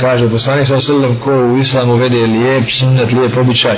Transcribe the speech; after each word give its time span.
kaže 0.00 0.28
poslanik 0.28 0.66
sa 0.66 0.80
sallam 0.80 1.20
ko 1.24 1.30
u 1.30 1.58
islamu 1.58 1.96
vede 1.96 2.26
lijep 2.26 2.70
sunnet, 2.70 3.12
lijep 3.12 3.36
običaj 3.36 3.76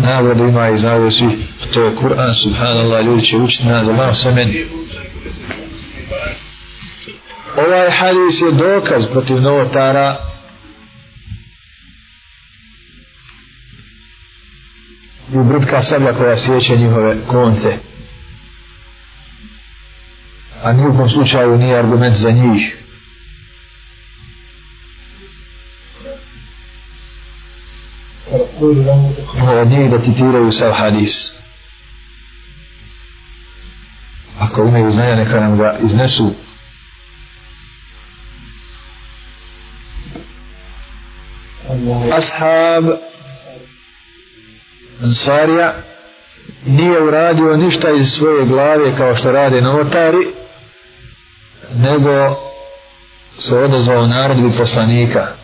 nagradu 0.00 0.44
ima 0.44 0.68
i 0.68 0.76
znaju 0.76 1.10
svi. 1.10 1.28
To 1.72 1.82
je 1.82 1.96
Kur'an, 1.96 2.34
subhanallah 2.34 3.04
ljudi 3.04 3.24
će 3.24 3.36
učiti 3.36 3.66
nas 3.66 3.86
za 3.86 3.92
malo 3.92 4.14
sve 4.14 4.32
meni 4.32 4.66
ovaj 7.56 7.90
hadis 7.90 8.40
je 8.40 8.52
dokaz 8.52 9.06
protiv 9.06 9.40
novotara. 9.42 10.16
I 15.34 15.38
britka 15.38 15.82
sablja 15.82 16.14
koja 16.14 16.36
sjeće 16.36 16.76
njihove 16.76 17.16
konce. 17.26 17.76
A 20.62 20.72
nijekom 20.72 21.08
slučaju 21.08 21.58
nije 21.58 21.78
argument 21.78 22.16
za 22.16 22.30
njih. 22.30 22.76
Od 29.60 29.68
njih 29.68 29.90
da 29.90 29.98
citiraju 29.98 30.52
sav 30.52 30.72
hadis. 30.72 31.32
Ako 34.38 34.62
imaju 34.62 34.90
znanja 34.90 35.14
neka 35.14 35.40
nam 35.40 35.58
ga 35.58 35.78
iznesu. 35.82 36.30
Ashab 42.12 42.84
Ansarija 45.02 45.74
nije 46.66 47.02
uradio 47.02 47.56
ništa 47.56 47.90
iz 47.90 48.08
svoje 48.08 48.46
glave 48.46 48.96
kao 48.96 49.16
što 49.16 49.32
rade 49.32 49.60
novotari 49.60 50.26
nego 51.74 52.36
se 53.38 53.56
odazvao 53.56 54.06
naredbi 54.06 54.56
poslanika. 54.58 55.39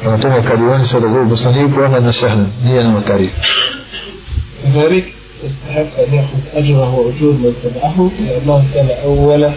prema 0.00 0.18
tome 0.18 0.42
kad 0.42 0.60
i 0.60 0.62
oni 0.62 0.84
se 0.84 0.96
odazvao 0.96 1.28
poslaniku 1.28 1.82
onda 1.82 2.00
na 2.00 2.12
sehlen, 2.12 2.46
nije 2.64 2.84
novotari 2.84 3.30
ذلك 4.74 5.04
استحق 5.46 5.98
أن 6.00 6.14
يأخذ 6.14 6.40
أجره 6.54 6.94
وأجور 6.94 7.32
من 7.32 7.54
تبعه 7.64 8.10
لأنه 8.20 8.64
كان 8.74 8.88
أول 9.04 9.52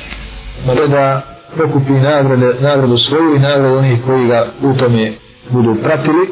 da 0.89 1.21
pokupi 1.57 1.91
nagrade, 1.91 2.53
nagradu 2.61 2.97
svoju 2.97 3.35
i 3.35 3.39
nagradu 3.39 3.77
onih 3.77 3.99
koji 4.05 4.27
ga 4.27 4.47
u 4.61 4.73
tome 4.73 5.13
budu 5.49 5.75
pratili 5.83 6.27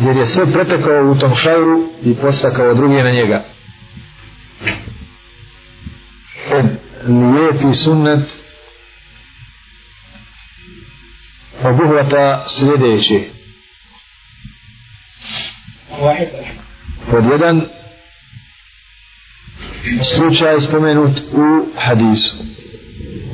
jer 0.00 0.16
je 0.16 0.26
sve 0.26 0.46
pretekao 0.46 1.10
u 1.10 1.18
tom 1.18 1.34
šajru 1.34 1.88
i 2.04 2.14
postakao 2.14 2.74
drugi 2.74 2.94
na 2.94 3.10
njega 3.10 3.44
lijepi 7.08 7.74
sunnet 7.74 8.39
obuhvata 11.63 12.45
sljedeći. 12.47 13.29
Pod 17.11 17.25
jedan 17.31 17.61
slučaj 20.03 20.59
spomenut 20.59 21.19
u 21.19 21.65
hadisu. 21.79 22.35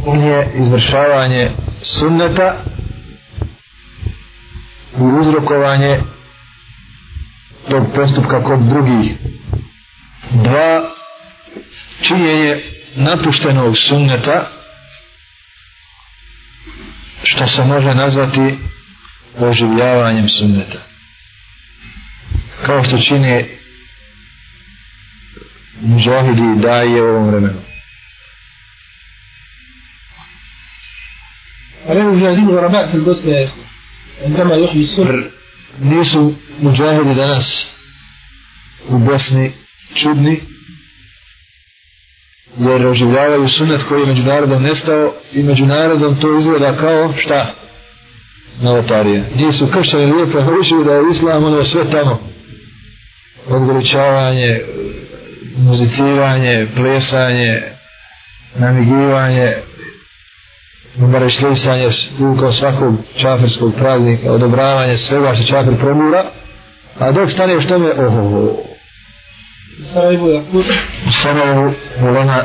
On 0.05 0.23
je 0.23 0.53
izvršavanje 0.61 1.51
sunneta 1.81 2.63
i 4.97 5.03
uzrokovanje 5.19 5.99
tog 7.69 7.83
postupka 7.95 8.43
kod 8.43 8.59
drugih. 8.59 9.11
Dva 10.31 10.89
činjenje 12.01 12.63
napuštenog 12.95 13.77
sunneta 13.77 14.56
što 17.27 17.47
se 17.47 17.63
može 17.63 17.95
nazvati 17.95 18.57
oživljavanjem 19.37 20.29
sunneta. 20.29 20.77
Kao 22.65 22.83
što 22.83 22.97
čine 22.97 23.45
muđahidi 25.81 26.41
i 26.41 26.61
daje 26.61 27.01
u 27.01 27.05
ovom 27.05 27.27
vremenu. 27.27 27.61
Nisu 35.79 36.33
muđahidi 36.59 37.15
danas 37.15 37.67
u 38.87 38.97
Bosni 38.97 39.51
čudni, 39.95 40.41
jer 42.59 42.87
oživljavaju 42.87 43.49
sunet 43.49 43.83
koji 43.83 43.99
je 43.99 44.05
međunarodom 44.05 44.63
nestao 44.63 45.13
i 45.33 45.43
međunarodom 45.43 46.19
to 46.19 46.37
izgleda 46.37 46.77
kao 46.77 47.13
šta? 47.17 47.53
Novotarije. 48.61 49.29
Nisu 49.35 49.67
kršćani 49.67 50.13
lijepo 50.13 50.39
naučili 50.39 50.85
da 50.85 50.93
je 50.93 51.01
islam 51.11 51.43
ono 51.43 51.63
sve 51.63 51.89
tamo. 51.89 52.19
Odgoličavanje, 53.49 54.61
muziciranje, 55.57 56.67
plesanje, 56.75 57.61
namigivanje, 58.55 59.53
barešljivsanje 60.95 61.89
kao 62.39 62.51
svakog 62.51 62.95
čafirskog 63.15 63.73
praznika, 63.75 64.31
odobravanje 64.31 64.97
svega 64.97 65.33
što 65.33 65.43
čafir 65.43 65.77
promura, 65.77 66.25
a 66.99 67.11
dok 67.11 67.31
stane 67.31 67.61
što 67.61 67.79
me, 67.79 67.89
oho. 67.91 68.76
U 71.05 71.11
Sarajevu 71.11 71.73
Mulana 71.99 72.43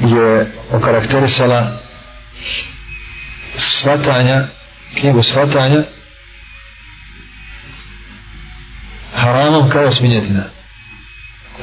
je 0.00 0.46
okarakterisala 0.72 1.78
svatanja, 3.58 4.46
knjigu 5.00 5.22
svatanja 5.22 5.84
haramom 9.14 9.70
kao 9.70 9.92
svinjetina. 9.92 10.44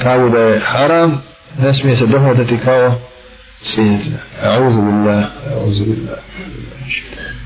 Kao 0.04 0.30
da 0.30 0.40
je 0.40 0.60
haram, 0.60 1.22
ne 1.60 1.74
smije 1.74 1.96
se 1.96 2.06
dohvatati 2.06 2.58
kao 2.58 3.02
svinjetina. 3.62 4.18
A 4.44 4.60
uzu 4.60 4.82
billah, 4.82 5.24
a 5.24 5.66
billah. 5.86 6.20